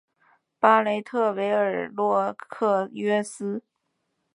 [0.57, 3.63] 布雷特维尔洛格约斯。